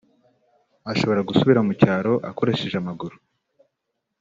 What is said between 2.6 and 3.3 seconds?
amaguru